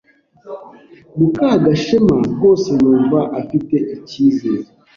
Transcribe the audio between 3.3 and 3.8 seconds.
afite